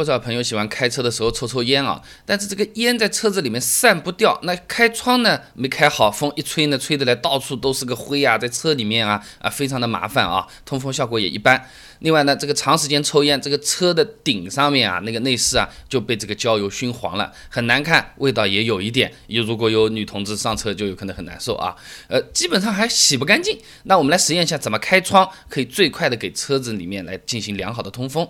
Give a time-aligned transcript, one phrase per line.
[0.00, 11.68] 不少朋友喜欢开车的时候抽抽烟啊，但是这个烟在车子里面散不掉，那开窗呢没开好，风一吹呢，吹得来到处都是个灰啊，在车里面啊啊，非常的麻烦啊，通风效果也一般。
[11.98, 19.12] 另外呢，这个长时间抽烟，这个车的顶上面啊，那个内饰啊就被这个焦油熏黄了，很难看，味道也有一点。
[19.26, 21.76] 有如果有女同志上车，就有可能很难受啊。
[22.08, 23.58] 呃，基本上还洗不干净。
[23.82, 28.26] 那我们来实验一下，怎么开窗可以最快的给车子里面来进行良好的通风。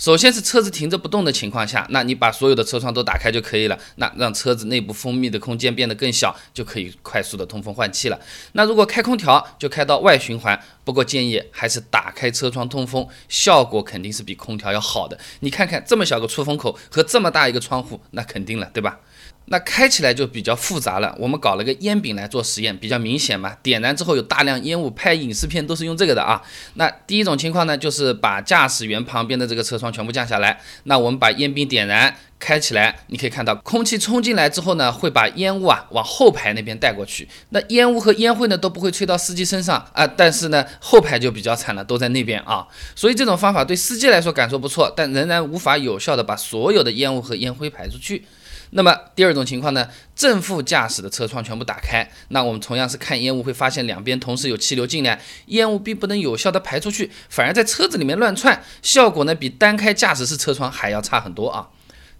[0.00, 3.78] 首先是车子停着不动的情况下，那你把所有的车窗都打开就可以了。
[3.96, 8.18] 那让车子内部封闭的空间变得更小，就可以快速的通风换气了。
[8.52, 10.58] 那如果开空调，就开到外循环。
[10.84, 15.18] 不过建议还是打开车窗通风，效果肯定是比空调要好的。
[15.40, 19.00] 你看看这么小个出风口和这么大一个窗户，那肯定了，对吧？
[19.46, 21.12] 那开起来就比较复杂了。
[21.18, 23.56] 我们搞了个烟饼来做实验，比较明显嘛。
[23.62, 26.40] 点燃之后有大量烟雾，拍影视片都是用这个的啊。
[26.74, 30.60] 那第一种情况呢，就是把驾驶员旁边的这个车窗全部降下来。
[30.84, 37.28] 那我们把烟饼点燃，开起来，你可以看到空气冲进来之后呢，会把烟雾啊往后排那边带过去。
[37.50, 42.66] 那烟雾和烟灰呢都不会吹到司机身上啊，但是呢后排就比较惨了，都在那边啊。
[42.94, 48.24] 所以这种方法对司机来说感受不错，但仍然无法有效的把所有的烟雾和烟灰排出去。
[48.70, 61.68] 那么第二种情况呢，正副驾驶的车窗全部打开，那我们同样是看烟雾，会发现两边同时有气流进来，烟雾并不能有效的排出去，反而在车子里面乱窜，效果呢比单开驾驶室车窗还要差很多啊。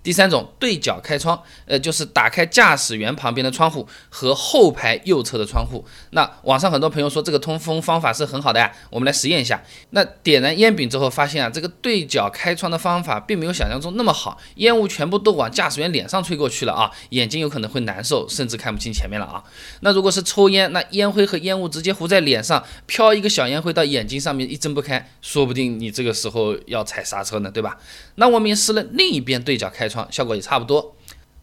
[0.03, 5.85] 第三种对角开窗，呃，就是打开驾驶员旁边的窗户和后排右侧的窗户。
[6.13, 9.63] 那网上很多朋友说这个通风方法是很好的呀，我们来实验一下。
[9.91, 19.45] 那点燃烟饼之后，发现啊，这个对角开窗的方法并没有想象中那么好，烟雾全部都往驾驶员脸上吹过去了啊，眼睛有可能会难受，甚至看不清前面了啊。
[19.81, 27.77] 那如果是抽烟，那烟灰和烟雾直接糊在脸上，飘一个小烟灰到眼睛上面一睁不开，说不定你这个时候要踩刹车呢，对吧？
[28.15, 29.90] 那我们也试了另一边对角开。
[29.91, 30.95] 创效果也差不多。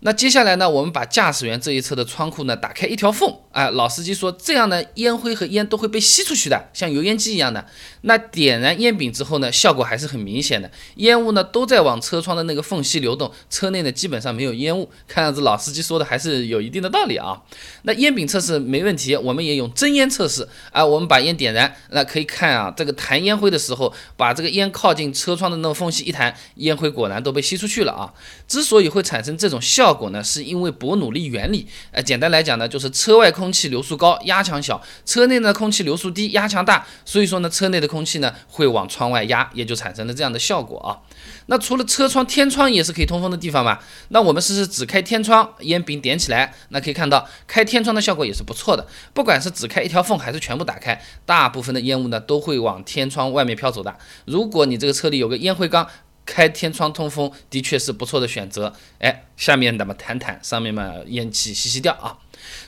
[0.02, 7.66] 那接下来呢，我们把驾驶员这一侧的窗户呢打开一条缝，哎，老司机说这样呢，烟灰和烟都会被吸出去的，像油烟机一样的。
[8.02, 14.88] 那点燃烟饼之后呢，效果还是很明显的，烟雾呢都在往车窗的那个缝隙流动，车内呢基本上没有烟雾。
[15.08, 17.42] 看样子老司机说的还是有一定的道理啊。
[17.82, 28.14] 那烟饼测试没问题，我们也用真烟测试啊，我们把烟点燃，那可以看啊，这个弹烟灰的时候，把这个烟靠近车窗的那个缝隙一弹，烟灰果然都被吸出去了啊。
[28.48, 31.66] 之所以会产生这种效，效果呢，是因为伯努利原理。
[31.92, 34.76] 呃，简单来讲呢，就是车外空气流速高，压强小；
[35.06, 36.86] 车内呢，空气流速低，压强大。
[37.06, 41.00] 所以说呢，车内的空气呢会往窗外压，也就产生了这样的效果啊。
[41.46, 43.80] 那除了车窗，天窗也是可以通风的地方嘛？
[44.10, 48.86] 那我们试试只开天窗，烟饼点起来，那可以看到开天窗的效果也是不错的。
[49.14, 53.96] 不管是只开一条缝还是全部打开，大部分的烟雾呢都会往天窗外面飘走的。
[54.26, 55.88] 如果你这个车里有个烟灰缸。
[56.28, 62.20] 开天窗通风的确是不错的选择，哎，下面咱们谈谈，上面嘛烟气吸吸掉啊。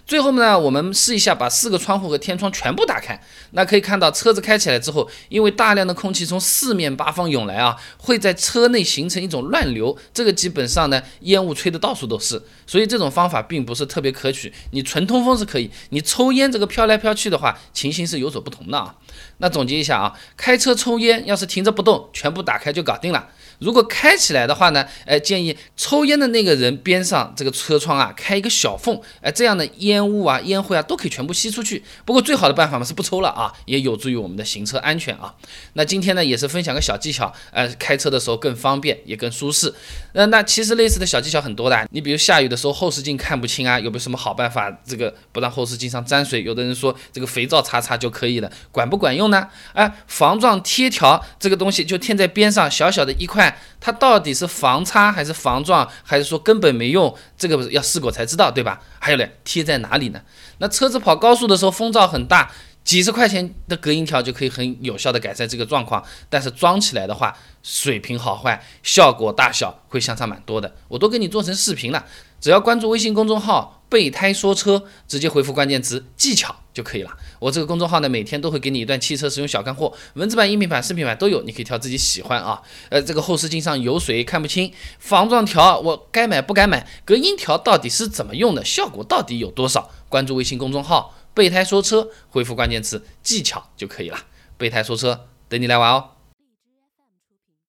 [0.05, 3.19] 最后呢，我们试一下把四个窗户和天窗全部打开，
[3.51, 14.51] 那可以看到车子开起来之后，因为大量的空气从四面八方涌来啊，会在车内形成一种乱流，这个基本上呢烟雾吹得到处都是，所以这种方法并不是特别可取。
[14.71, 18.95] 你纯通风是可以，你抽烟这个飘来飘去的话，情形是有所不同的啊。
[19.37, 23.29] 那总结一下啊，开车抽烟要是停着不动，全部打开就搞定了。
[23.59, 31.83] 如果开起来的话呢，哎，建议抽烟的那个人边上这个车窗啊开一个小缝，哎，这样烟雾啊、烟灰啊都可以全部吸出去。
[32.05, 35.33] 不过最好的办法嘛是不抽了啊，也有助于我们的行车安全啊。
[35.73, 39.73] 那今天呢也是分享个小技巧，呃，开车的时候更方便也更舒适。
[40.13, 44.69] 那，那其实类似的小技巧很多的，你比如下雨的时候后视镜看不清啊，有没有什么好办法？
[44.85, 46.43] 这个不让后视镜上沾水？
[46.43, 49.47] 有的人说这个肥皂擦擦就可以了，管不管用呢？
[49.73, 53.59] 哎，防撞贴条这个东西就贴在边上，小小的一块。
[53.81, 57.15] 它到底是防擦还是防撞，还是说根本没用？
[57.37, 58.81] 这个要试过才知道，对吧？
[58.99, 60.21] 还有嘞，贴在哪里呢？
[60.59, 62.51] 那车子跑高速的时候，风噪很大，
[62.83, 66.03] 几十块钱的隔音条就可以很有效的改善这个状况。
[66.29, 70.75] 但是装起来的话，水平好坏、效果大小会相差蛮多的。
[70.87, 72.05] 我都给你做成视频了，
[72.39, 73.78] 只要关注微信公众号。
[73.89, 77.11] 备胎说车，直接回复关键词技巧就可以了。
[77.39, 82.61] 我这个公众号呢，每天都会给你一段汽车使用小干货，文字版、音频版、视频版都有，你可以挑自己喜欢啊。
[82.89, 89.89] 呃，这个后视镜上有水看不清，防撞条我该买不该买，隔音条到底是怎么用的，效果到底有多少？
[90.07, 94.17] 关注微信公众号备胎说车，回复关键词技巧就可以了。
[94.57, 96.18] 备胎说车，等你来玩哦。